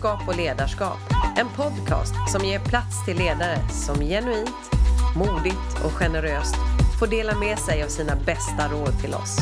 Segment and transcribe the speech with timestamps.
[0.00, 0.98] Klokskap och ledarskap.
[1.36, 4.70] En podcast som ger plats till ledare som genuint,
[5.16, 6.56] modigt och generöst
[6.98, 9.38] får dela med sig av sina bästa råd till oss.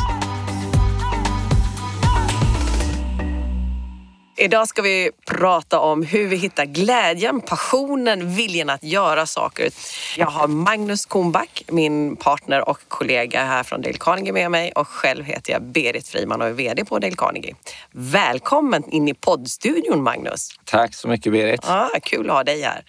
[4.45, 9.71] Idag ska vi prata om hur vi hittar glädjen, passionen, viljan att göra saker.
[10.17, 14.89] Jag har Magnus Komback, min partner och kollega här från Dale Carnegie med mig och
[14.89, 17.55] själv heter jag Berit Friman och är VD på Dale Carnegie.
[17.91, 20.49] Välkommen in i poddstudion Magnus!
[20.65, 21.61] Tack så mycket Berit!
[21.67, 22.85] Ja, kul att ha dig här.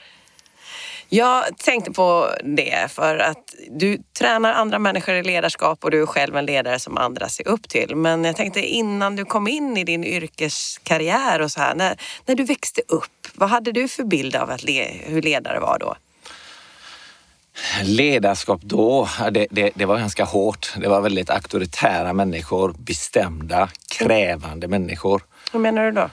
[1.15, 6.05] Jag tänkte på det för att du tränar andra människor i ledarskap och du är
[6.05, 7.95] själv en ledare som andra ser upp till.
[7.95, 12.35] Men jag tänkte innan du kom in i din yrkeskarriär och så här, när, när
[12.35, 15.95] du växte upp, vad hade du för bild av att le, hur ledare var då?
[17.83, 20.73] Ledarskap då, det, det, det, var ganska hårt.
[20.77, 25.21] Det var väldigt auktoritära människor, bestämda, krävande människor.
[25.51, 26.09] Hur menar du då?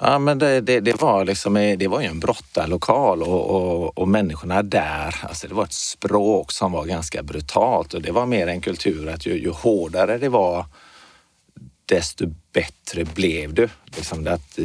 [0.00, 4.08] Ja, men det, det, det, var liksom, det var ju en brottarlokal och, och, och
[4.08, 8.46] människorna där, alltså det var ett språk som var ganska brutalt och det var mer
[8.46, 10.66] en kultur att ju, ju hårdare det var
[11.88, 13.68] desto bättre blev du.
[13.96, 14.58] Liksom det, att,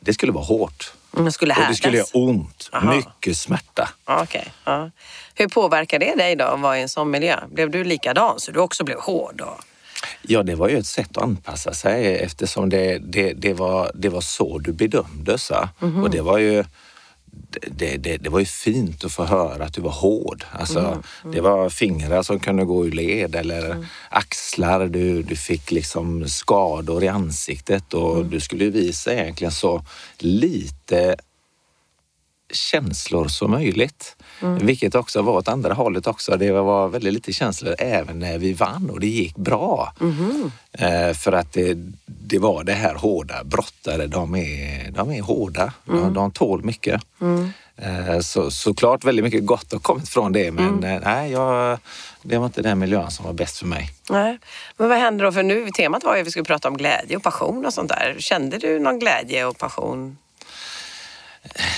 [0.00, 0.92] det skulle vara hårt.
[1.10, 1.68] Det skulle härdas?
[1.68, 2.68] Och det skulle göra ont.
[2.72, 2.94] Aha.
[2.94, 3.88] Mycket smärta.
[4.22, 4.44] Okay.
[4.64, 4.90] Ja.
[5.34, 7.40] Hur påverkar det dig då att vara i en sån miljö?
[7.50, 9.40] Blev du likadan så du också blev hård?
[9.40, 9.64] Och...
[10.22, 14.08] Ja, det var ju ett sätt att anpassa sig eftersom det, det, det, var, det
[14.08, 15.50] var så du bedömdes.
[15.50, 16.02] Mm -hmm.
[16.02, 16.64] Och det var ju
[17.66, 20.44] det, det, det, var ju fint att få höra att du var hård.
[20.52, 21.34] Alltså, mm, mm.
[21.34, 23.86] Det var fingrar som kunde gå ur led eller mm.
[24.10, 24.86] axlar.
[24.86, 28.30] Du, du fick liksom skador i ansiktet och mm.
[28.30, 29.84] du skulle visa egentligen så
[30.18, 31.16] lite
[32.50, 34.16] känslor som möjligt.
[34.42, 34.66] Mm.
[34.66, 36.36] Vilket också var åt andra hållet också.
[36.36, 39.92] Det var väldigt lite känslor även när vi vann och det gick bra.
[40.00, 40.50] Mm.
[40.72, 41.76] Eh, för att det,
[42.06, 43.44] det, var det här hårda.
[43.44, 45.72] Brottare, de är, de är hårda.
[45.88, 46.02] Mm.
[46.02, 47.02] De, de tål mycket.
[47.20, 47.50] Mm.
[47.76, 50.84] Eh, så, såklart väldigt mycket gott har kommit från det men mm.
[50.84, 51.78] eh, nej, jag,
[52.22, 53.90] det var inte den miljön som var bäst för mig.
[54.10, 54.38] Nej.
[54.76, 55.32] Men vad hände då?
[55.32, 57.88] För nu temat var ju att vi skulle prata om glädje och passion och sånt
[57.88, 58.16] där.
[58.18, 60.16] Kände du någon glädje och passion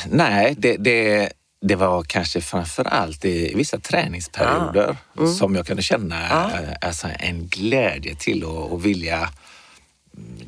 [0.06, 5.20] Nej, det, det, det var kanske framför allt i vissa träningsperioder ah.
[5.20, 5.34] mm.
[5.34, 6.50] som jag kunde känna ah.
[6.80, 9.28] alltså, en glädje till att vilja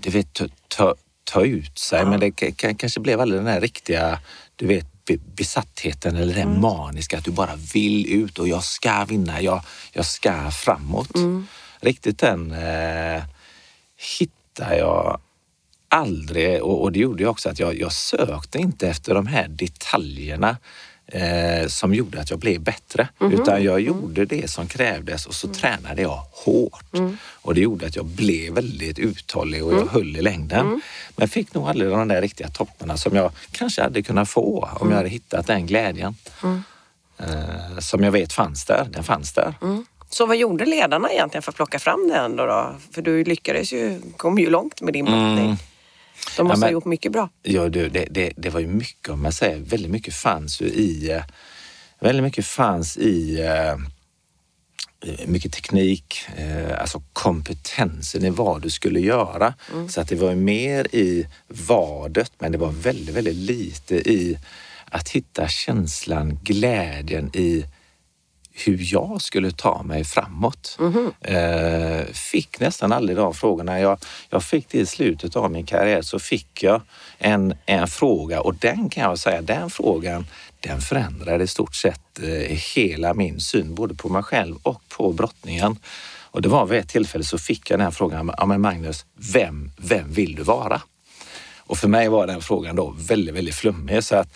[0.00, 0.94] du vet, ta, ta,
[1.24, 2.00] ta ut sig.
[2.00, 2.10] Ah.
[2.10, 2.30] Men det
[2.78, 4.18] kanske blev aldrig den här riktiga
[4.56, 4.86] du vet,
[5.36, 6.60] besattheten eller den mm.
[6.60, 9.62] maniska att du bara vill ut och jag ska vinna, jag,
[9.92, 11.14] jag ska framåt.
[11.14, 11.46] Mm.
[11.80, 13.22] Riktigt den eh,
[14.18, 15.20] hittar jag
[15.92, 19.48] aldrig, och, och det gjorde ju också att jag, jag sökte inte efter de här
[19.48, 20.56] detaljerna
[21.06, 23.08] eh, som gjorde att jag blev bättre.
[23.20, 23.42] Mm -hmm.
[23.42, 23.86] Utan jag mm.
[23.86, 25.54] gjorde det som krävdes och så mm.
[25.54, 26.94] tränade jag hårt.
[26.94, 27.16] Mm.
[27.42, 29.88] Och det gjorde att jag blev väldigt uthållig och jag mm.
[29.88, 30.66] höll i längden.
[30.66, 30.80] Mm.
[31.16, 34.90] Men fick nog aldrig de där riktiga topparna som jag kanske hade kunnat få om
[34.90, 36.14] jag hade hittat den glädjen.
[37.18, 38.88] Eh, som jag vet fanns där.
[38.92, 39.54] Den fanns där.
[40.08, 42.46] Så vad gjorde ledarna egentligen för att plocka fram den då?
[42.46, 42.74] då?
[42.90, 45.56] För du lyckades ju, kom ju långt med din brottning.
[46.36, 47.28] De måste ja, men, ha gjort mycket bra.
[47.42, 51.22] Ja, det, det, det var ju mycket, om man säger, väldigt mycket fanns ju i,
[52.00, 53.76] väldigt mycket fanns i eh,
[55.26, 59.54] mycket teknik, eh, alltså kompetensen i vad du skulle göra.
[59.72, 59.88] Mm.
[59.88, 64.38] Så att det var mer i vadet, men det var väldigt, väldigt lite i
[64.84, 67.64] att hitta känslan, glädjen i
[68.54, 70.78] hur jag skulle ta mig framåt.
[70.80, 72.12] Mm -hmm.
[72.12, 73.80] fick nästan aldrig de frågorna.
[73.80, 73.98] Jag,
[74.30, 76.80] jag fick det i slutet av min karriär så fick jag
[77.18, 80.26] en, en fråga och den kan jag säga, den frågan
[80.60, 85.12] den förändrade i stort sett eh, hela min syn både på mig själv och på
[85.12, 85.76] brottningen.
[86.32, 89.06] Och det var vid ett tillfälle så fick jag den här frågan, ja men Magnus,
[89.32, 90.82] vem, vem vill du vara?
[91.72, 94.04] Och för mig var den frågan då väldigt, väldigt flummig.
[94.04, 94.28] Så att,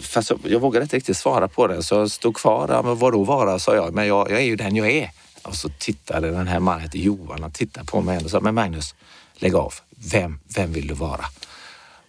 [0.00, 2.68] fast jag, jag vågade inte riktigt svara på den så jag stod kvar.
[2.68, 3.94] Ja, men vadå vara, sa jag.
[3.94, 5.10] Men jag, jag är ju den jag är.
[5.42, 8.54] Och så tittade den här mannen, heter Johan, han tittade på mig och sa, men
[8.54, 8.94] Magnus,
[9.34, 9.74] lägg av.
[10.12, 11.24] Vem, vem vill du vara?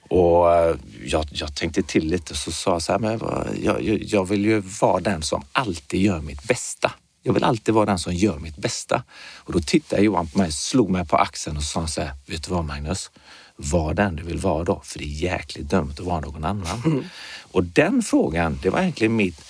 [0.10, 0.76] Och eh,
[1.06, 3.22] jag, jag tänkte till lite och så sa jag så här, men
[3.64, 6.92] jag, jag vill ju vara den som alltid gör mitt bästa.
[7.24, 9.04] Jag vill alltid vara den som gör mitt bästa.
[9.36, 12.44] Och då tittade Johan på mig, slog mig på axeln och sa så här, vet
[12.44, 13.12] du vad Magnus?
[13.58, 14.82] Var den du vill vara då?
[14.86, 16.82] För det är jäkligt dumt att vara någon annan.
[16.86, 17.04] Mm.
[17.52, 19.42] Och den frågan, det var egentligen mitt,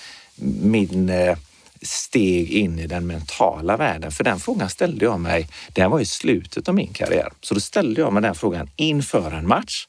[0.62, 1.38] min eh,
[1.81, 4.12] steg in i den mentala världen.
[4.12, 7.30] För den frågan ställde jag mig, den var i slutet av min karriär.
[7.42, 9.88] Så då ställde jag mig den frågan inför en match.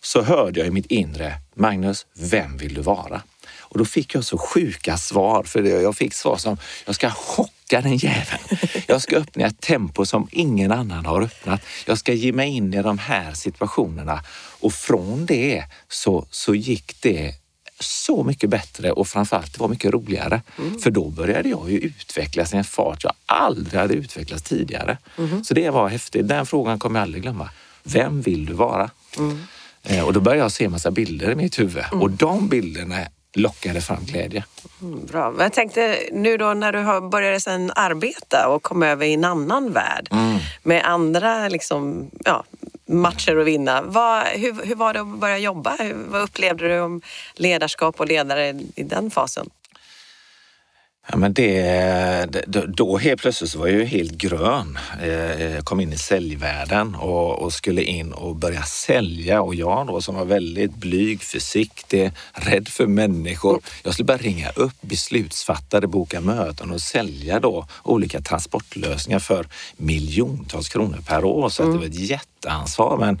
[0.00, 3.22] Så hörde jag i mitt inre, Magnus, vem vill du vara?
[3.58, 7.52] Och då fick jag så sjuka svar, för jag fick svar som, jag ska chocka
[7.68, 8.42] knäcka den jäveln.
[8.86, 11.60] Jag ska öppna ett tempo som ingen annan har öppnat.
[11.86, 14.20] Jag ska ge mig in i de här situationerna
[14.60, 17.34] och från det så, så gick det
[17.80, 20.42] så mycket bättre och framförallt det var mycket roligare.
[20.58, 20.78] Mm.
[20.78, 24.98] För då började jag ju utvecklas i en fart jag aldrig hade utvecklats tidigare.
[25.18, 25.44] Mm.
[25.44, 26.28] Så det var häftigt.
[26.28, 27.50] Den frågan kommer jag aldrig glömma.
[27.82, 28.90] Vem vill du vara?
[29.18, 29.42] Mm.
[29.82, 32.02] Eh, och då började jag se massa bilder i mitt huvud mm.
[32.02, 34.44] och de bilderna lockade fram glädje.
[34.82, 35.30] Mm, bra.
[35.30, 39.24] Men jag tänkte nu då när du börjat sen arbeta och kom över i en
[39.24, 40.38] annan värld mm.
[40.62, 42.44] med andra liksom, ja,
[42.86, 43.82] matcher att vinna.
[43.82, 45.76] Vad, hur, hur var det att börja jobba?
[45.78, 47.00] Hur, vad upplevde du om
[47.34, 49.50] ledarskap och ledare i den fasen?
[51.08, 54.78] Ja, men det, då helt plötsligt så var jag ju helt grön.
[55.02, 59.86] Jag eh, kom in i säljvärlden och, och, skulle in och börja sälja och jag
[59.86, 63.60] då som var väldigt blyg, försiktig, rädd för människor.
[63.82, 70.68] Jag skulle bara ringa upp beslutsfattare, boka möten och sälja då olika transportlösningar för miljontals
[70.68, 71.48] kronor per år.
[71.48, 71.74] Så mm.
[71.74, 72.96] det var ett jätteansvar.
[72.96, 73.20] Men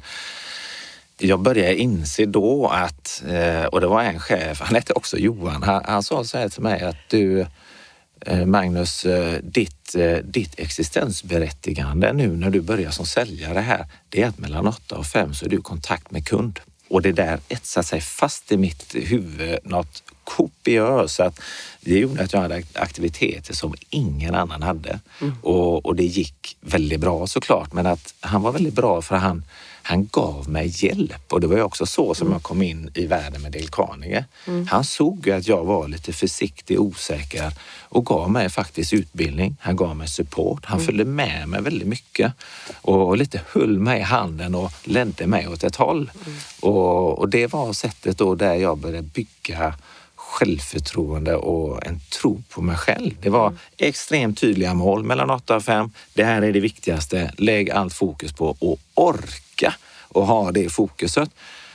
[1.18, 5.62] jag började inse då att, eh, och det var en chef, han hette också Johan,
[5.62, 7.46] han, han sa så här till mig att du
[8.46, 14.28] Magnus, eh, ditt, eh, ditt existensberättigande nu när du börjar som säljare här, det är
[14.28, 16.60] att mellan 8 och 5 så är du i kontakt med kund.
[16.88, 21.20] Och det där etsar sig fast i mitt huvud något kopiöst.
[21.20, 21.40] Att
[21.80, 25.00] det gjorde att jag hade aktiviteter som ingen annan hade.
[25.20, 25.34] Mm.
[25.42, 29.44] Och, och det gick väldigt bra såklart, men att han var väldigt bra för han
[29.86, 33.06] han gav mig hjälp och det var ju också så som jag kom in i
[33.06, 34.24] världen med Dale Carnegie.
[34.46, 34.66] Mm.
[34.66, 39.56] Han såg att jag var lite försiktig, osäker och gav mig faktiskt utbildning.
[39.60, 40.64] Han gav mig support.
[40.64, 40.86] Han mm.
[40.86, 42.32] följde med mig väldigt mycket
[42.82, 46.10] och lite höll mig i handen och ledde mig åt ett håll.
[46.26, 46.38] Mm.
[46.60, 49.74] Och, och det var sättet då där jag började bygga
[50.36, 53.16] självförtroende och en tro på mig själv.
[53.20, 55.90] Det var extremt tydliga mål mellan 8 och 5.
[56.14, 57.32] Det här är det viktigaste.
[57.38, 61.30] Lägg allt fokus på och orka och ha det fokuset.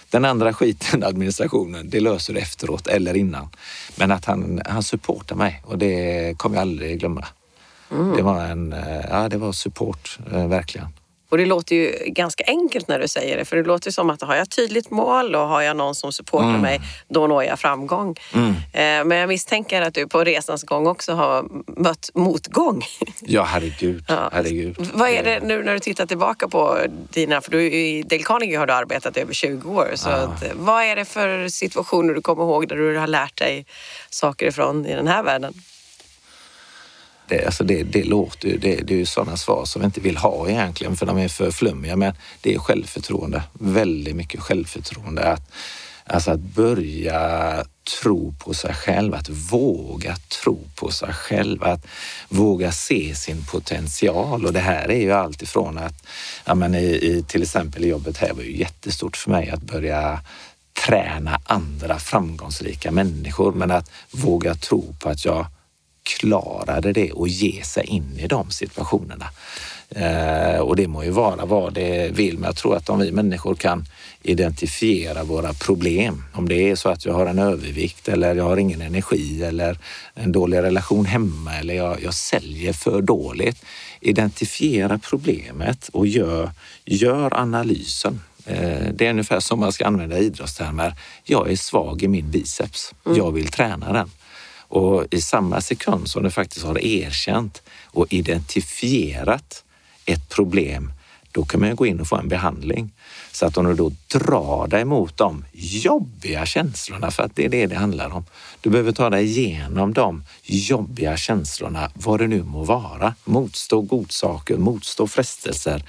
[0.09, 3.49] Den andra skiten, administrationen, det löser du efteråt eller innan.
[3.95, 7.25] Men att han, han supportar mig och det kommer jag aldrig glömma.
[7.91, 8.15] Mm.
[8.15, 8.75] Det var en,
[9.09, 10.87] ja det var support, eh, verkligen.
[11.31, 14.21] Och det låter ju ganska enkelt när du säger det, för det låter som att
[14.21, 16.61] har jag ett tydligt mål och har jag någon som supportar mm.
[16.61, 18.15] mig, då når jag framgång.
[18.33, 18.49] Mm.
[18.49, 21.45] Eh, men jag misstänker att du på resans gång också har
[21.77, 22.83] mött motgång.
[23.19, 24.03] Ja, herregud.
[24.07, 24.29] Ja.
[24.33, 24.75] herregud.
[24.93, 28.57] Vad är det nu när du tittar tillbaka på dina, för du i Dale Carnegie
[28.57, 30.15] har du arbetat över 20 år, så ja.
[30.15, 33.65] att, vad är det för situationer du kommer ihåg där du har lärt dig
[34.09, 35.53] saker ifrån i den här världen?
[37.31, 40.01] Det, alltså det, det låter ju, det, det är ju sådana svar som vi inte
[40.01, 41.95] vill ha egentligen för de är för flummiga.
[41.95, 45.23] Men det är självförtroende, väldigt mycket självförtroende.
[45.23, 45.51] Att,
[46.05, 47.65] alltså att börja
[48.01, 51.85] tro på sig själv, att våga tro på sig själv, att
[52.29, 54.45] våga se sin potential.
[54.45, 56.07] Och det här är ju allt ifrån att,
[56.45, 60.19] ja men i, i till exempel jobbet här var ju jättestort för mig att börja
[60.87, 65.45] träna andra framgångsrika människor, men att våga tro på att jag
[66.03, 69.25] klarade det och ge sig in i de situationerna.
[69.95, 73.11] Eh, och det må ju vara vad det vill, men jag tror att om vi
[73.11, 73.85] människor kan
[74.23, 78.57] identifiera våra problem, om det är så att jag har en övervikt eller jag har
[78.57, 79.77] ingen energi eller
[80.13, 83.65] en dålig relation hemma eller jag, jag säljer för dåligt.
[83.99, 86.51] Identifiera problemet och gör,
[86.85, 88.21] gör analysen.
[88.45, 90.93] Eh, det är ungefär som man ska använda idrottstermer.
[91.23, 92.93] Jag är svag i min biceps.
[93.05, 93.17] Mm.
[93.17, 94.09] Jag vill träna den.
[94.71, 99.63] Och i samma sekund som du faktiskt har erkänt och identifierat
[100.05, 100.93] ett problem,
[101.31, 102.91] då kan man gå in och få en behandling.
[103.31, 107.49] Så att om du då drar dig mot de jobbiga känslorna, för att det är
[107.49, 108.25] det det handlar om.
[108.61, 113.15] Du behöver ta dig igenom de jobbiga känslorna, vad det nu må vara.
[113.23, 115.83] Motstå godsaker, motstå frestelser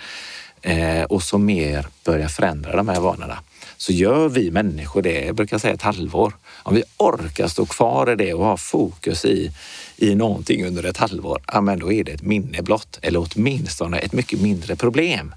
[0.63, 3.39] eh, och så mer börja förändra de här vanorna
[3.83, 6.33] så gör vi människor det, jag brukar säga ett halvår.
[6.63, 9.53] Om vi orkar stå kvar i det och ha fokus i,
[9.97, 13.99] i någonting under ett halvår, ja, men då är det ett minne blott eller åtminstone
[13.99, 15.35] ett mycket mindre problem.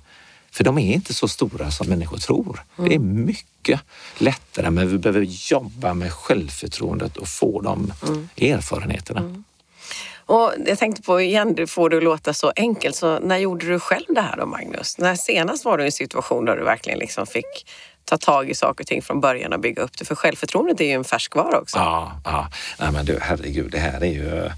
[0.52, 2.64] För de är inte så stora som människor tror.
[2.78, 2.90] Mm.
[2.90, 3.80] Det är mycket
[4.18, 8.30] lättare, men vi behöver jobba med självförtroendet och få de mm.
[8.38, 9.20] erfarenheterna.
[9.20, 9.44] Mm.
[10.25, 12.96] Och jag tänkte på igen, du får det att låta så enkelt.
[12.96, 14.98] Så när gjorde du själv det här då, Magnus?
[14.98, 17.66] När senast var du i en situation där du verkligen liksom fick
[18.06, 20.06] ta tag i saker och ting från början och bygga upp det.
[20.06, 21.78] För självförtroendet är ju en färskvara också.
[21.78, 22.48] Ja, ja.
[22.80, 24.50] Nej, men du, herregud, det här är ju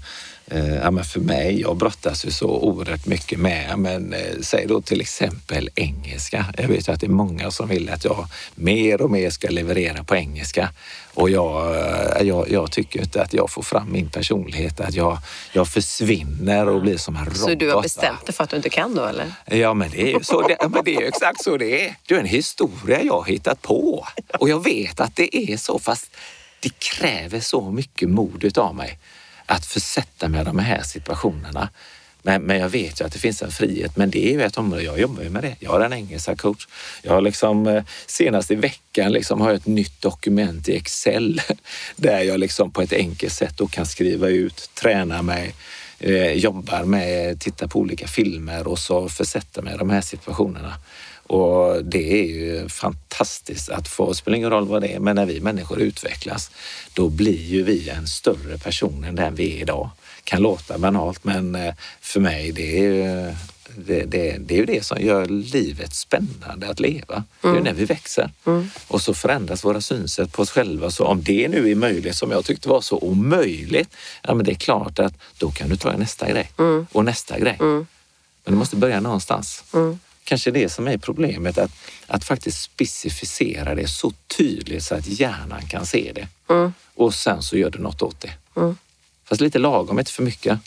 [0.82, 4.80] ja, men för mig, jag brottas ju så oerhört mycket med, men eh, säg då
[4.80, 6.46] till exempel engelska.
[6.58, 9.48] Jag vet ju att det är många som vill att jag mer och mer ska
[9.48, 10.70] leverera på engelska.
[11.14, 15.18] Och jag, eh, jag, jag tycker inte att jag får fram min personlighet, att jag,
[15.52, 17.38] jag försvinner och blir som en robot.
[17.38, 19.32] Så du har bestämt dig för att du inte kan då eller?
[19.46, 21.94] Ja, men det är ju så det, men det är exakt så det är.
[22.06, 24.06] Det är en historia jag har hittat på
[24.38, 26.16] och jag vet att det är så, fast
[26.60, 28.98] det kräver så mycket mod av mig
[29.48, 31.68] att försätta mig i de här situationerna.
[32.22, 34.58] Men, men jag vet ju att det finns en frihet, men det är ju ett
[34.58, 35.56] område, jag jobbar ju med det.
[35.60, 36.66] Jag har en engelska coach.
[37.02, 41.40] Jag har liksom, eh, senast i veckan liksom har jag ett nytt dokument i Excel
[41.96, 45.54] där jag liksom på ett enkelt sätt då kan skriva ut, träna mig,
[45.98, 50.74] eh, jobbar med, titta på olika filmer och så försätta mig i de här situationerna.
[51.28, 55.26] Och det är ju fantastiskt att få, spelar ingen roll vad det är, men när
[55.26, 56.50] vi människor utvecklas,
[56.94, 59.90] då blir ju vi en större person än den vi är idag.
[60.24, 63.34] Kan låta banalt, men eh, för mig det är ju
[63.76, 67.14] det, det, det, är ju det som gör livet spännande att leva.
[67.14, 67.24] Mm.
[67.40, 67.64] Det är mm.
[67.64, 68.30] när vi växer.
[68.46, 68.70] Mm.
[68.88, 70.90] Och så förändras våra synsätt på oss själva.
[70.90, 74.52] Så om det nu är möjligt, som jag tyckte var så omöjligt, ja men det
[74.52, 76.86] är klart att då kan du ta nästa grej mm.
[76.92, 77.56] och nästa grej.
[77.60, 77.86] Mm.
[78.44, 79.64] Men du måste börja någonstans.
[80.28, 81.70] Kanske det som är problemet, att,
[82.06, 86.54] att faktiskt specificera det så tydligt så att hjärnan kan se det.
[86.54, 86.72] Mm.
[86.94, 88.32] Och sen så gör du något åt det.
[88.56, 88.76] Mm.
[89.24, 90.58] Fast lite lagom, inte för mycket.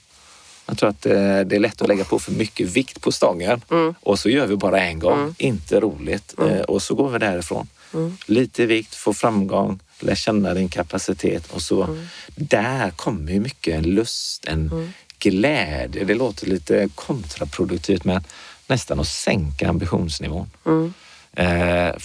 [0.66, 3.62] Jag tror att eh, det är lätt att lägga på för mycket vikt på stången
[3.72, 3.96] mm.
[4.00, 5.20] och så gör vi bara en gång.
[5.20, 5.36] Mm.
[5.38, 6.36] Inte roligt.
[6.38, 6.54] Mm.
[6.54, 7.68] Eh, och så går vi därifrån.
[7.94, 8.18] Mm.
[8.26, 11.98] Lite vikt, få framgång, lär känna din kapacitet och så.
[12.36, 16.04] Där kommer ju mycket en lust, en glädje.
[16.04, 18.24] Det låter lite kontraproduktivt men
[18.72, 20.50] nästan att sänka ambitionsnivån.
[20.66, 20.94] Mm.
[21.34, 21.96] Eh,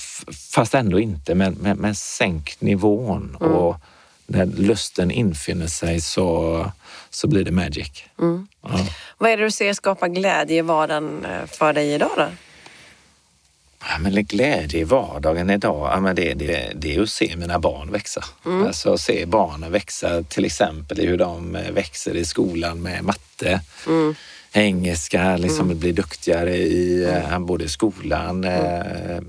[0.51, 3.53] fast ändå inte, men, men, men sänk nivån mm.
[3.53, 3.77] och
[4.27, 6.71] när lusten infinner sig så,
[7.11, 8.05] så blir det magic.
[8.19, 8.49] Mm.
[8.63, 8.87] Ja.
[9.19, 12.29] Vad är det du ser skapa glädje i vardagen eh, för dig idag då?
[13.89, 17.59] Ja, men glädje i vardagen idag, ja, men det, det, det är att se mina
[17.59, 18.25] barn växa.
[18.47, 18.67] Mm.
[18.67, 23.61] Alltså se barnen växa till exempel i hur de eh, växer i skolan med matte.
[23.87, 24.15] Mm
[24.57, 25.79] engelska, liksom mm.
[25.79, 27.33] bli duktigare i mm.
[27.33, 29.11] Eh, både skolan mm.
[29.11, 29.23] Eh,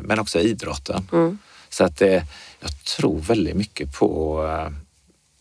[0.00, 1.08] men också idrotten.
[1.12, 1.38] Mm.
[1.68, 2.22] Så att eh,
[2.60, 4.40] jag tror väldigt mycket på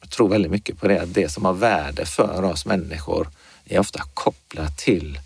[0.01, 3.29] jag tror väldigt mycket på det att det som har värde för oss människor
[3.65, 5.19] är ofta kopplat till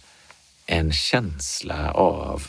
[0.65, 2.47] en känsla av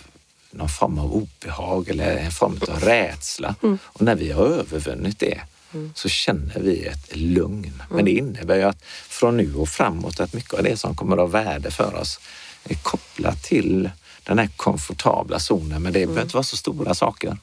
[0.51, 3.55] någon form av obehag eller en form av rädsla.
[3.63, 3.79] Mm.
[3.85, 5.41] Och när vi har övervunnit det
[5.75, 5.93] mm.
[5.95, 7.65] så känner vi ett lugn.
[7.65, 7.97] Mm.
[7.97, 11.17] Men det innebär ju att från nu och framåt att mycket av det som kommer
[11.17, 12.21] att ha värde för oss
[12.65, 13.91] är kopplat till
[14.23, 15.83] den här komfortabla zonen.
[15.83, 16.09] Men det mm.
[16.09, 17.37] behöver inte vara så stora saker.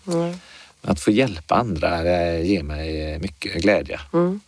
[0.81, 2.03] Att få hjälpa andra
[2.39, 3.99] ger mig mycket glädje.
[4.13, 4.39] Mm.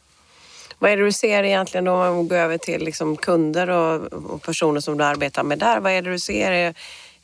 [0.79, 4.41] Vad är det du ser egentligen om man går över till liksom kunder och, och,
[4.41, 5.79] personer som du arbetar med där?
[5.79, 6.73] Vad är det du ser är,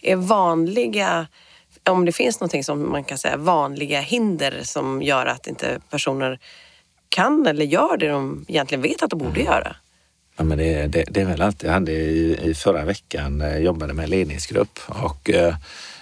[0.02, 1.28] är vanliga
[1.84, 6.40] om det finns någonting som man kan säga vanliga hinder som gör att inte personer
[7.10, 9.76] kan eller gör det de egentligen vet att de borde göra?
[10.38, 11.64] Ja, men det, det, det är väl allt.
[11.64, 15.56] Jag hade i, i förra veckan eh, jobbade med en ledningsgrupp och eh,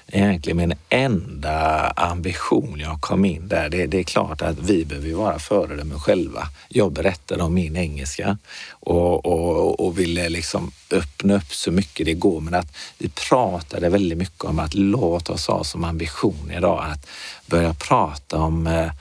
[0.08, 3.70] egentligen min enda ambition jag kom in där.
[3.70, 6.48] Det, det är klart att vi behöver vara föredömen själva.
[6.70, 8.38] Jag berättade om min engelska
[8.70, 12.42] och, och, och ville liksom öppna upp så mycket det går.
[12.42, 17.08] Men att vi pratade väldigt mycket om att låta oss ha som ambition idag att
[17.46, 18.92] börja prata om eh,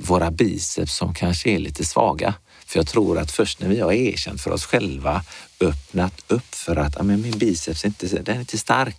[0.00, 2.34] våra biceps som kanske är lite svaga.
[2.66, 5.22] För jag tror att först när vi har erkänt för oss själva,
[5.60, 8.96] öppnat upp för att ah, men min biceps är inte, den är inte stark,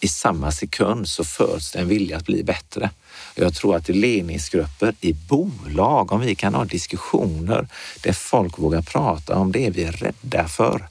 [0.00, 2.90] i samma sekund så föds det en vilja att bli bättre.
[3.34, 7.68] Jag tror att i ledningsgrupper, i bolag, om vi kan ha diskussioner
[8.02, 10.88] där folk vågar prata om det vi är rädda för,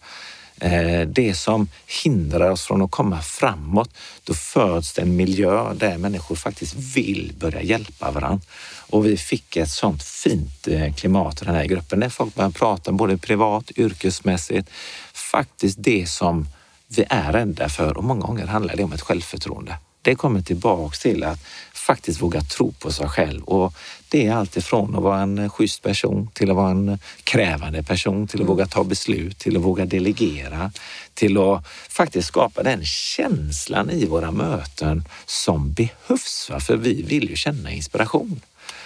[0.60, 1.70] eh, det som
[2.04, 3.90] hindrar oss från att komma framåt,
[4.24, 8.46] då föds det en miljö där människor faktiskt vill börja hjälpa varandra.
[8.90, 12.54] Och vi fick ett sånt fint eh, klimat i den här gruppen där folk började
[12.54, 14.70] prata både privat, yrkesmässigt,
[15.14, 16.48] faktiskt det som
[16.88, 19.77] vi är rädda för och många gånger handlar det om ett självförtroende.
[20.01, 21.39] Det kommer tillbaks till att
[21.74, 23.74] faktiskt våga tro på sig själv och
[24.10, 28.38] det är alltifrån att vara en schysst person till att vara en krävande person, till
[28.38, 28.48] att mm.
[28.48, 30.72] våga ta beslut, till att våga delegera,
[31.13, 36.51] till att faktiskt skapa den känslan i våra möten som behövs.
[36.60, 38.41] För vi vill ju känna inspiration.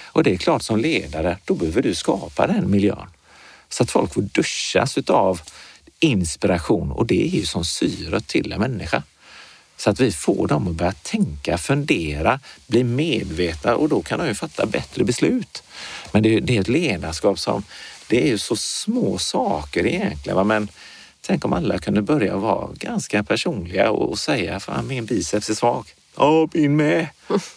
[0.06, 3.08] Och det är klart som ledare, då behöver du skapa den miljön
[3.70, 5.42] så att folk får duschas utav
[6.02, 9.04] inspiration och det är ju som syret till en människa.
[9.78, 14.28] Så att vi får dem att börja tänka, fundera, bli medvetna och då kan de
[14.28, 15.64] ju fatta bättre beslut.
[16.12, 17.64] Men det är, det är ett ledarskap som
[18.08, 20.36] det är ju så små saker egentligen.
[20.36, 20.44] Va?
[20.44, 20.68] Men
[21.22, 25.54] tänk om alla kunde börja vara ganska personliga och, och säga, fan min biceps är
[25.54, 25.86] svag.
[26.18, 27.08] Ja, min med.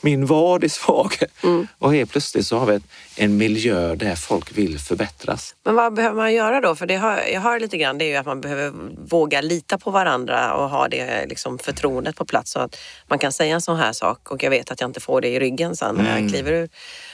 [0.01, 1.15] Min vad är svag.
[1.43, 1.67] Mm.
[1.79, 2.83] Och helt plötsligt så har vi ett,
[3.17, 5.55] en miljö där folk vill förbättras.
[5.65, 6.75] Men vad behöver man göra då?
[6.75, 8.73] För det har, jag har lite grann, det är ju att man behöver
[9.09, 12.77] våga lita på varandra och ha det liksom förtroendet på plats så att
[13.09, 15.29] man kan säga en sån här sak och jag vet att jag inte får det
[15.29, 16.31] i ryggen sen när jag mm.
[16.31, 16.69] kliver ur.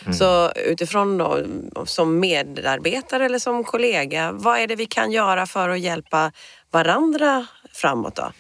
[0.05, 0.15] Mm.
[0.15, 1.45] Så utifrån då,
[1.85, 6.33] som medarbetare eller som kollega, vad är det vi kan göra för att hjälpa
[6.71, 8.33] varandra framåt då?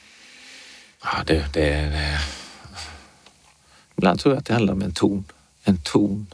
[1.02, 2.18] Ja, det, det, det
[4.00, 5.24] Ibland tror jag att det handlar om en ton.
[5.64, 6.26] En ton.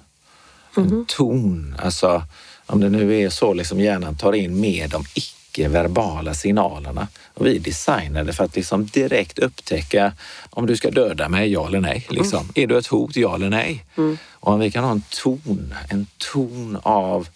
[0.77, 1.05] En mm.
[1.09, 1.77] ton.
[1.79, 2.23] Alltså,
[2.67, 7.09] om det nu är så liksom hjärnan tar in mer de icke-verbala signalerna.
[7.35, 10.13] Och vi är designade för att liksom direkt upptäcka
[10.51, 12.07] om du ska döda mig, ja eller nej.
[12.11, 12.39] Liksom.
[12.41, 12.53] Mm.
[12.55, 13.85] Är du ett hot, ja eller nej?
[13.97, 14.19] Mm.
[14.33, 17.29] Och om vi kan ha en ton, en ton av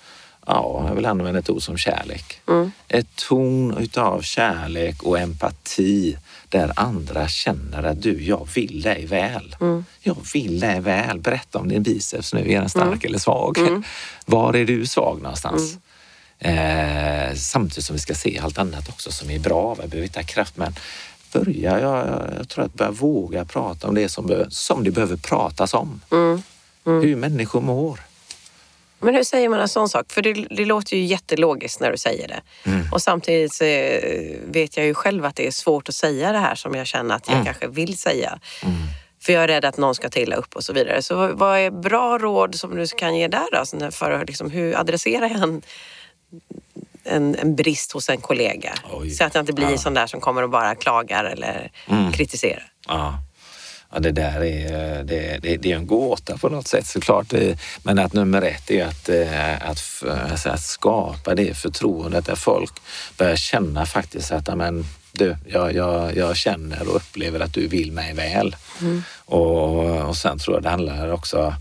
[0.47, 2.41] ja, jag vill använda ett ord som kärlek.
[2.49, 2.73] Mm.
[2.89, 6.17] Ett ton utav kärlek och empati
[6.51, 9.57] där andra känner att du, jag vill dig väl.
[9.61, 9.85] Mm.
[10.01, 11.21] Jag vill dig väl.
[11.21, 12.53] Berätta om din biceps nu.
[12.53, 13.01] Är den stark mm.
[13.03, 13.59] eller svag?
[13.59, 13.83] Mm.
[14.27, 15.77] Var är du svag någonstans?
[16.39, 17.29] Mm.
[17.29, 19.75] Eh, samtidigt som vi ska se allt annat också som är bra.
[19.75, 20.75] Vi behöver hitta kraft, men
[21.33, 22.07] börja, jag,
[22.39, 26.01] jag tror att börja våga prata om det som, som det behöver pratas om.
[26.13, 26.43] Mm.
[26.87, 27.03] Mm.
[27.03, 28.01] Hur människor mår.
[29.01, 30.13] Men hur säger man en sån sak?
[30.13, 32.41] För det, det låter ju jättelogiskt när du säger det.
[32.71, 32.93] Mm.
[32.93, 36.39] Och samtidigt så eh, vet jag ju själv att det är svårt att säga det
[36.39, 37.45] här som jag känner att jag mm.
[37.45, 38.39] kanske vill säga.
[38.63, 38.77] Mm.
[39.23, 41.03] För jag är rädd att någon ska ta illa upp och så vidare.
[41.03, 43.91] Så vad är bra råd som du kan ge där då?
[43.91, 45.63] För liksom, hur adresserar jag en,
[47.05, 48.73] en, en brist hos en kollega?
[48.93, 49.11] Oj.
[49.11, 49.79] Så att jag inte blir ja.
[49.79, 52.13] sån där som kommer och bara klagar eller mm.
[52.13, 52.73] kritiserar.
[52.89, 53.15] Ja.
[53.93, 57.35] Ja, det där är, det, det, det är en gåta på något sätt såklart.
[57.83, 62.73] Men att nummer ett är att, eh, att, alltså att skapa det förtroendet där folk
[63.17, 67.93] börjar känna faktiskt att amen, du, jag, jag, jag känner och upplever att du vill
[67.93, 68.57] mig väl.
[68.81, 69.03] Mm.
[69.25, 71.55] Och, och sen tror jag det handlar också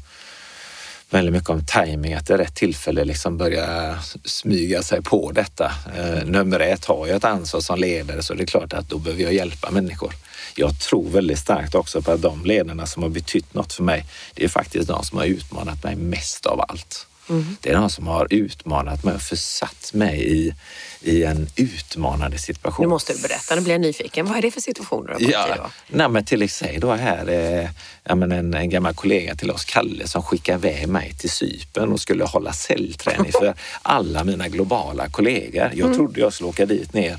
[1.09, 5.71] väldigt mycket om timing, att det är rätt tillfälle liksom börja smyga sig på detta.
[5.97, 8.97] Eh, nummer ett har jag ett ansvar som ledare så det är klart att då
[8.97, 10.13] behöver jag hjälpa människor
[10.59, 14.05] jag tror väldigt starkt också på att de ledarna som har betytt något för mig,
[14.33, 17.07] det är faktiskt de som har utmanat mig mest av allt.
[17.29, 17.57] Mm.
[17.61, 20.53] Det är de som har utmanat mig och försatt mig i,
[21.01, 22.83] i en utmanande situation.
[22.83, 24.25] Nu måste du berätta, nu blir jag nyfiken.
[24.25, 27.69] Vad är det för situationer du har ja, nej, men Till exempel då här, eh,
[28.03, 31.91] ja, men en, en gammal kollega till oss, Kalle, som skickade iväg mig till Sypen
[31.91, 35.71] och skulle hålla säljträning för alla mina globala kollegor.
[35.73, 35.93] Jag mm.
[35.93, 37.17] trodde jag skulle åka dit ner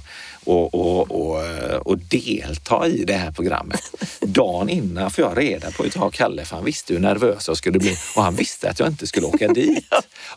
[0.50, 3.80] och, och, och, och, delta i det här programmet.
[4.20, 7.78] Dagen innan får jag reda på av Kalle, för han visste hur nervös jag skulle
[7.78, 9.84] bli och han visste att jag inte skulle åka dit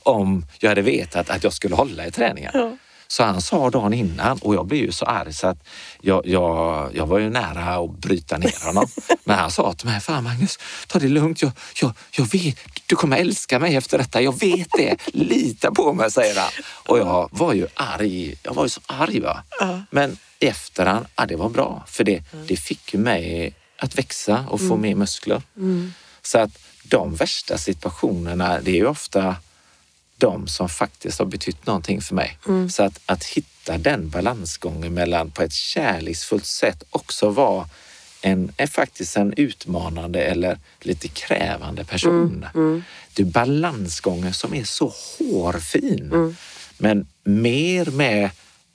[0.04, 2.78] om jag hade vetat att jag skulle hålla i träningen.
[3.13, 5.58] Så han sa dagen innan och jag blev ju så arg så att
[6.02, 8.88] jag, jag, jag var ju nära att bryta ner honom.
[9.23, 11.41] Men han sa till mig, fan Magnus, ta det lugnt.
[11.41, 14.21] Jag, jag, jag vet, du kommer älska mig efter detta.
[14.21, 14.97] Jag vet det.
[15.13, 16.49] Lita på mig, säger han.
[16.65, 18.36] Och jag var ju arg.
[18.43, 19.19] Jag var ju så arg.
[19.19, 19.43] Va?
[19.89, 21.84] Men efterhand, ja, det var bra.
[21.88, 24.82] För det, det fick mig att växa och få mm.
[24.82, 25.41] mer muskler.
[25.58, 25.93] Mm.
[26.21, 26.52] Så att
[26.84, 29.36] de värsta situationerna, det är ju ofta
[30.23, 32.38] de som faktiskt har betytt någonting för mig.
[32.47, 32.69] Mm.
[32.69, 37.69] Så att, att hitta den balansgången mellan på ett kärleksfullt sätt också vara
[38.21, 42.45] en, är faktiskt en utmanande eller lite krävande person.
[42.55, 42.67] Mm.
[42.67, 42.83] Mm.
[43.13, 46.12] Det är balansgången som är så hårfin.
[46.13, 46.36] Mm.
[46.77, 48.29] Men mer med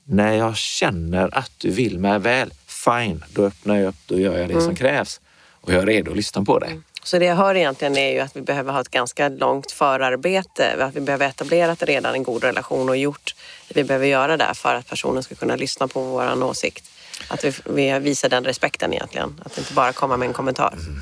[0.05, 4.39] när jag känner att du vill mig väl, fine, då öppnar jag upp, då gör
[4.39, 4.77] jag det som mm.
[4.77, 5.21] krävs
[5.69, 6.81] och jag är redo att lyssna på dig.
[7.09, 10.85] Så det jag hör egentligen är ju att vi behöver ha ett ganska långt förarbete.
[10.85, 13.35] Att vi behöver etablerat redan en god relation och gjort
[13.69, 16.91] det vi behöver göra där för att personen ska kunna lyssna på vår åsikt.
[17.29, 19.41] Att vi, vi visar den respekten egentligen.
[19.45, 20.73] Att inte bara komma med en kommentar.
[20.73, 21.01] Mm.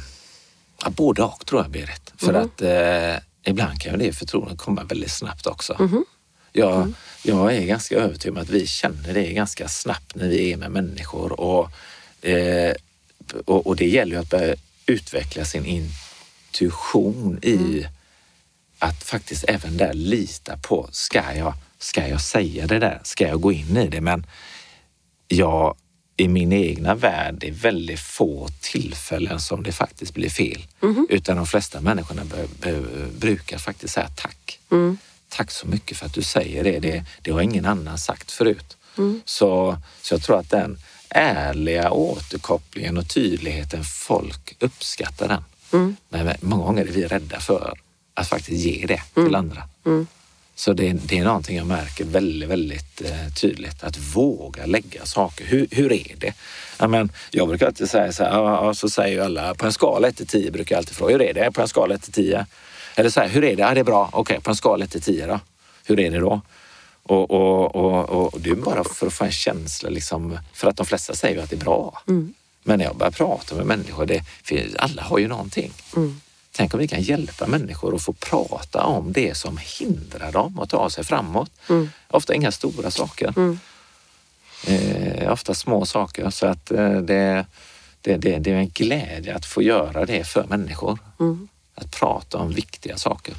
[0.85, 2.13] Ja, både och tror jag rätt.
[2.17, 2.43] För mm.
[2.43, 5.77] att eh, ibland kan det förtroendet komma väldigt snabbt också.
[5.79, 6.05] Mm.
[6.53, 6.95] Jag, mm.
[7.23, 10.71] jag är ganska övertygad om att vi känner det ganska snabbt när vi är med
[10.71, 11.41] människor.
[11.41, 11.71] Och,
[12.27, 12.75] eh,
[13.45, 14.57] och, och, det gäller ju att börja
[14.87, 17.85] utveckla sin intuition i mm.
[18.79, 23.01] att faktiskt även där lita på, ska jag, ska jag säga det där?
[23.05, 24.01] Ska jag gå in i det?
[24.01, 24.27] Men
[25.29, 25.77] jag,
[26.17, 30.67] i min egna värld, det är väldigt få tillfällen som det faktiskt blir fel.
[30.83, 31.07] Mm.
[31.11, 32.23] Utan de flesta människorna
[33.19, 34.61] brukar faktiskt säga tack.
[34.71, 34.99] Mm.
[35.29, 36.79] Tack så mycket för att du säger det.
[36.79, 38.77] Det, det har ingen annan sagt förut.
[38.99, 39.21] Mm.
[39.25, 40.79] Så, så jag tror att den
[41.11, 45.45] ärliga återkopplingen och tydligheten, folk uppskattar den.
[45.73, 45.97] Mm.
[46.09, 47.75] Men många gånger är vi rädda för
[48.15, 49.35] att faktiskt ge det till mm.
[49.35, 49.63] andra.
[49.87, 50.07] Mm.
[50.55, 53.85] Så det, det är någonting jag märker väldigt, väldigt eh, tydligt.
[53.85, 55.45] Att våga lägga saker.
[55.45, 56.33] Hur, hur är det?
[56.79, 59.73] Ja, men jag brukar alltid säga så här, ja, så säger ju alla, på en
[59.73, 62.03] skala 1 till 10 brukar jag alltid fråga, hur är det på en skala 1
[62.03, 62.47] till 10?
[62.97, 63.63] Eller så här, hur är det?
[63.63, 64.09] Ja, det är bra.
[64.13, 65.41] Okej, okay, på en skala 1 till 10 då?
[65.85, 66.41] Hur är det då?
[67.09, 70.77] Och, och, och, och, det är bara för att få en känsla, liksom, för att
[70.77, 72.03] de flesta säger ju att det är bra.
[72.09, 72.35] Mm.
[72.63, 74.23] Men när jag börjar prata med människor, det,
[74.79, 75.73] alla har ju någonting.
[75.97, 76.21] Mm.
[76.53, 80.71] Tänk om vi kan hjälpa människor att få prata om det som hindrar dem att
[80.71, 81.51] ta sig framåt.
[81.69, 81.91] Mm.
[82.09, 83.33] Ofta inga stora saker.
[83.37, 83.59] Mm.
[84.67, 86.31] Eh, ofta små saker.
[86.31, 87.47] Så att eh, det,
[88.01, 90.99] det, det, det, är en glädje att få göra det för människor.
[91.21, 91.49] Mm.
[91.75, 93.35] Att prata om viktiga saker.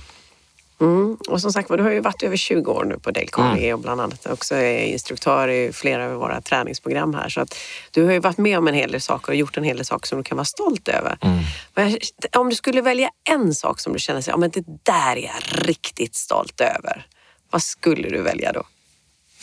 [0.79, 1.17] Mm.
[1.27, 3.73] Och som sagt du har ju varit över 20 år nu på Dale Carnegie mm.
[3.73, 7.29] och bland annat också är instruktör i flera av våra träningsprogram här.
[7.29, 7.55] Så att
[7.91, 9.85] du har ju varit med om en hel del saker och gjort en hel del
[9.85, 11.17] saker som du kan vara stolt över.
[11.21, 11.39] Mm.
[11.75, 11.97] Men
[12.35, 15.21] om du skulle välja en sak som du känner sig, ja men det där är
[15.21, 17.07] jag riktigt stolt över.
[17.49, 18.63] Vad skulle du välja då?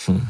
[0.09, 0.21] Mm.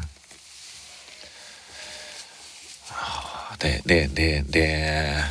[3.58, 5.24] Det, det, det, det...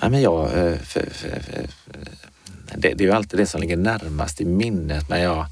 [0.00, 0.50] Ja, men jag...
[0.50, 1.66] För, för, för,
[2.74, 5.08] det, det är ju alltid det som ligger närmast i minnet.
[5.08, 5.46] Men jag,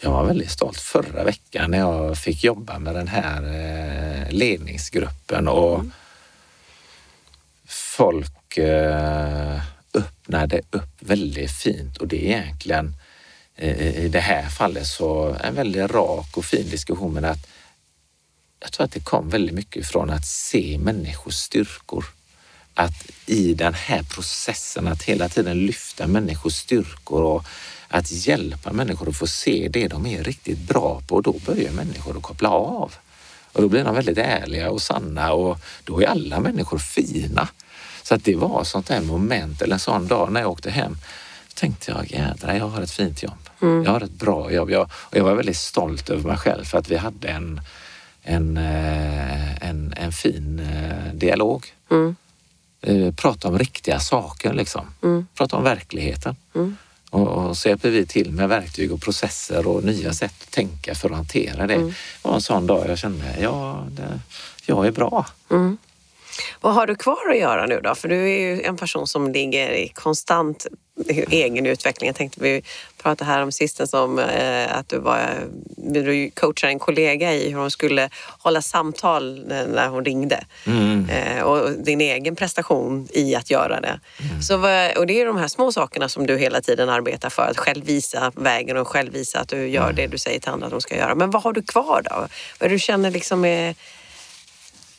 [0.00, 5.48] jag var väldigt stolt förra veckan när jag fick jobba med den här eh, ledningsgruppen
[5.48, 5.92] och mm.
[7.66, 9.60] folk eh,
[9.94, 12.94] öppnade upp väldigt fint och det är egentligen
[13.56, 17.48] eh, i det här fallet så en väldigt rak och fin diskussion men att
[18.60, 22.04] jag tror att det kom väldigt mycket från att se människors styrkor
[22.76, 27.44] att i den här processen att hela tiden lyfta människors styrkor och
[27.88, 31.20] att hjälpa människor att få se det de är riktigt bra på.
[31.20, 32.94] Då börjar människor att koppla av.
[33.52, 37.48] Och då blir de väldigt ärliga och sanna och då är alla människor fina.
[38.02, 40.96] Så att det var sånt där moment eller en sån dag när jag åkte hem.
[41.54, 43.50] Tänkte jag, jädrar, jag har ett fint jobb.
[43.62, 43.84] Mm.
[43.84, 44.70] Jag har ett bra jobb.
[44.70, 47.60] Jag, och jag var väldigt stolt över mig själv för att vi hade en,
[48.22, 51.66] en, eh, en, en fin eh, dialog.
[51.90, 52.16] Mm
[52.82, 54.86] eh, prata om riktiga saker, liksom.
[55.02, 55.26] Mm.
[55.34, 56.36] prata om verkligheten.
[56.54, 56.76] Mm.
[57.10, 60.94] Och, och så hjälper vi till med verktyg och processer och nya sätt att tänka
[60.94, 61.74] för att hantera det.
[61.74, 61.88] Mm.
[61.88, 64.20] Det var en sån dag jag kände, ja, det,
[64.66, 65.26] jag är bra.
[65.50, 65.78] Mm.
[66.60, 67.94] Vad har du kvar att göra nu då?
[67.94, 70.66] För du är ju en person som ligger i konstant
[71.30, 72.06] egen utveckling.
[72.06, 72.62] Jag tänkte vi
[73.02, 75.20] pratade här om sistens om eh, att du, var,
[75.76, 80.44] du coachade en kollega i hur hon skulle hålla samtal när hon ringde.
[80.66, 81.08] Mm.
[81.08, 84.00] Eh, och din egen prestation i att göra det.
[84.30, 84.42] Mm.
[84.42, 84.54] Så,
[85.00, 87.42] och det är de här små sakerna som du hela tiden arbetar för.
[87.42, 89.96] Att själv visa vägen och själv visa att du gör mm.
[89.96, 91.14] det du säger till andra att de ska göra.
[91.14, 92.28] Men vad har du kvar då?
[92.60, 93.74] Vad du känner liksom är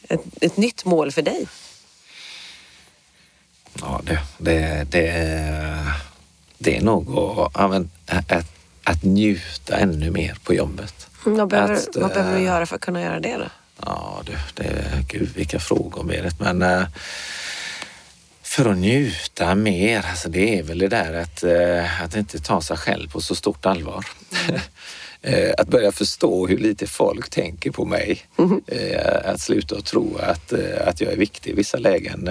[0.09, 1.47] ett, ett nytt mål för dig?
[3.81, 5.93] Ja, det, det, det,
[6.57, 7.17] det är nog
[7.53, 8.45] att, att,
[8.83, 11.07] att njuta ännu mer på jobbet.
[11.25, 13.45] Mm, vad behöver, att, vad behöver du göra för att kunna göra det då?
[13.85, 16.39] Ja, du, det, gud vilka frågor Berit.
[16.39, 16.87] Men äh,
[18.41, 22.61] för att njuta mer, alltså det är väl det där att, äh, att inte ta
[22.61, 24.05] sig själv på så stort allvar.
[24.47, 24.61] Mm.
[25.21, 28.21] Eh, att börja förstå hur lite folk tänker på mig.
[28.37, 28.61] Mm.
[29.25, 32.29] Att sluta att tro att, eh, att jag är viktig i vissa lägen.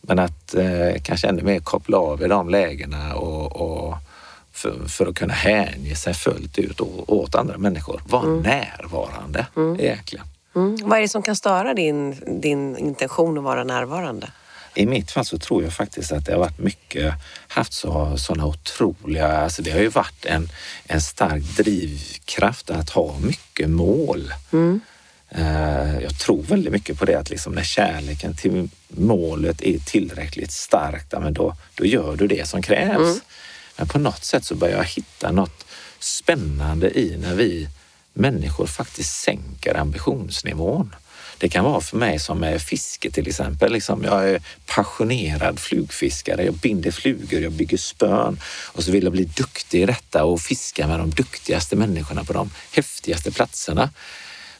[0.00, 0.54] Men att
[1.02, 3.94] kanske ännu mer koppla av i de lägena och, och
[4.52, 8.02] för, för, att kunna hänge sig fullt ut åt andra människor.
[8.06, 8.40] Vara mm.
[8.40, 9.80] närvarande mm.
[9.80, 10.24] egentligen.
[10.56, 10.76] Mm.
[10.82, 14.28] Vad är det som kan störa din, din intention att vara närvarande?
[14.74, 17.14] I mitt fall så tror jag faktiskt att det har varit mycket,
[17.48, 20.48] haft så, sådana otroliga, alltså det har ju varit en,
[20.86, 24.34] en stark drivkraft att ha mycket mål.
[24.52, 24.80] Mm.
[25.38, 30.52] Uh, jag tror väldigt mycket på det att liksom när kärleken till målet är tillräckligt
[30.52, 32.96] starkt, men då, då gör du det som krävs.
[32.96, 33.20] Mm.
[33.76, 35.64] Men på något sätt så börjar jag hitta något
[35.98, 37.68] spännande i när vi
[38.12, 40.94] människor faktiskt sänker ambitionsnivån.
[41.42, 43.72] Det kan vara för mig som med fiske till exempel.
[43.72, 46.44] Liksom, jag är passionerad flugfiskare.
[46.44, 50.40] Jag binder flugor, jag bygger spön och så vill jag bli duktig i detta och
[50.40, 53.90] fiska med de duktigaste människorna på de häftigaste platserna.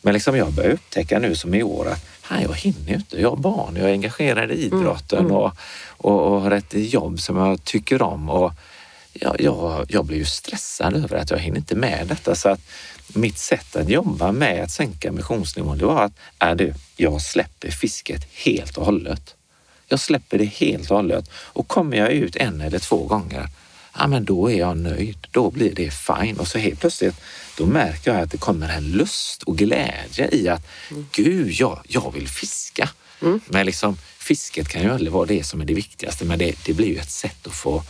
[0.01, 3.21] Men liksom jag börjar upptäcka nu som i år att här, jag hinner inte.
[3.21, 5.43] Jag har barn, jag är engagerad i idrotten mm, mm.
[5.43, 5.53] Och,
[5.87, 8.31] och, och har ett jobb som jag tycker om.
[8.31, 8.53] Och
[9.13, 12.35] jag, jag, jag blir ju stressad över att jag hinner inte med detta.
[12.35, 12.61] Så att
[13.13, 17.71] mitt sätt att jobba med att sänka emissionsnivån, det var att är du, jag släpper
[17.71, 19.35] fisket helt och hållet.
[19.89, 23.49] Jag släpper det helt och hållet och kommer jag ut en eller två gånger,
[23.99, 25.27] ja men då är jag nöjd.
[25.31, 27.15] Då blir det fine och så helt plötsligt
[27.59, 31.07] då märker jag att det kommer en lust och glädje i att mm.
[31.13, 32.91] gud, jag, jag vill fiska.
[33.23, 33.41] Mm.
[33.47, 36.73] Men liksom fisket kan ju aldrig vara det som är det viktigaste, men det, det
[36.73, 37.83] blir ju ett sätt att få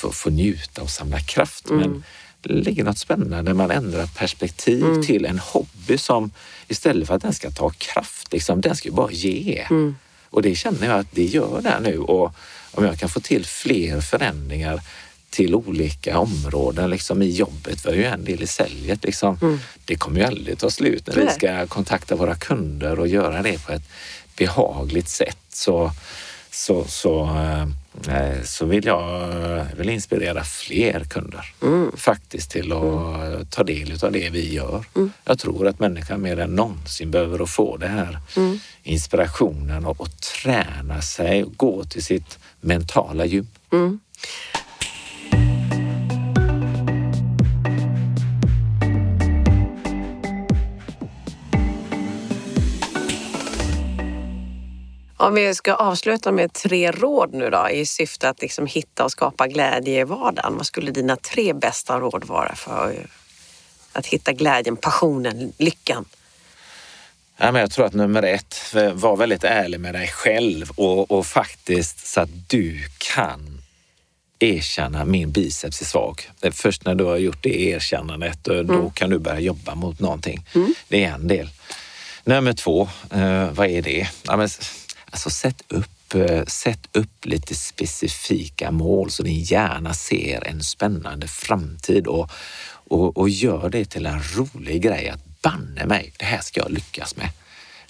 [0.00, 1.70] få, få njuta och samla kraft.
[1.70, 2.02] Men det
[2.42, 6.30] ligger något spännande när man ändrar perspektiv till en hobby som
[6.68, 9.66] istället för att den ska ta kraft, liksom, den ska ju bara ge.
[10.30, 11.98] Och det känner jag att det gör det nu.
[11.98, 12.34] Och
[12.70, 14.80] om jag kan få till fler förändringar
[15.30, 17.86] till olika områden liksom i jobbet.
[17.86, 19.04] Vi har ju en del i säljet.
[19.04, 19.60] Liksom.
[19.84, 21.34] Det kommer ju aldrig ta slut när vi Nej.
[21.34, 23.82] ska kontakta våra kunder och göra det på ett
[24.36, 25.38] behagligt sätt.
[25.48, 25.92] Så,
[26.50, 27.66] så, så, eh,
[28.44, 29.22] så vill jag
[29.58, 31.52] eh, vill inspirera fler kunder
[31.96, 34.84] faktiskt till att ta del av det vi gör.
[35.24, 38.18] Jag tror att människan mer än någonsin behöver att få det här
[38.82, 43.46] inspirationen och, och träna sig och gå till sitt mentala gym.
[55.20, 59.10] Om vi ska avsluta med tre råd nu då i syfte att liksom hitta och
[59.10, 60.56] skapa glädje i vardagen.
[60.56, 63.06] Vad skulle dina tre bästa råd vara för
[63.92, 66.04] att hitta glädjen, passionen, lyckan?
[67.36, 71.26] Ja, men jag tror att nummer ett, var väldigt ärlig med dig själv och, och
[71.26, 73.62] faktiskt så att du kan
[74.38, 76.30] erkänna min biceps är svag.
[76.52, 80.46] Först när du har gjort det erkännandet, då, då kan du börja jobba mot någonting.
[80.88, 81.48] Det är en del.
[82.24, 84.08] Nummer två, eh, vad är det?
[84.22, 84.48] Ja, men,
[85.10, 91.28] alltså, sätt, upp, eh, sätt upp lite specifika mål så din hjärna ser en spännande
[91.28, 92.30] framtid och,
[92.88, 96.70] och, och gör det till en rolig grej att banne mig, det här ska jag
[96.70, 97.30] lyckas med.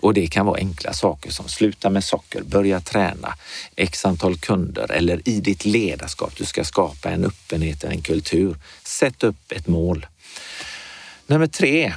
[0.01, 3.35] Och det kan vara enkla saker som sluta med socker, börja träna,
[3.77, 6.37] x antal kunder eller i ditt ledarskap.
[6.37, 8.57] Du ska skapa en öppenhet, en kultur.
[8.85, 10.07] Sätt upp ett mål.
[11.27, 11.95] Nummer tre,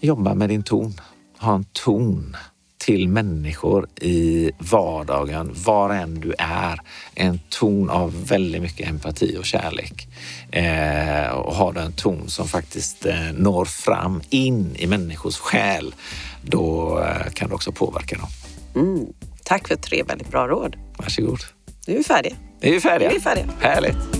[0.00, 1.00] jobba med din ton.
[1.38, 2.36] Ha en ton
[2.80, 6.80] till människor i vardagen, var än du är.
[7.14, 10.08] En ton av väldigt mycket empati och kärlek.
[10.50, 15.94] Eh, och har du en ton som faktiskt eh, når fram in i människors själ,
[16.42, 18.28] då eh, kan du också påverka dem.
[18.74, 19.06] Mm.
[19.44, 20.76] Tack för tre väldigt bra råd.
[20.96, 21.40] Varsågod.
[21.86, 22.36] Nu är vi färdiga.
[22.60, 23.08] Nu är vi färdiga.
[23.08, 23.46] Nu är vi färdiga.
[23.60, 24.19] Härligt.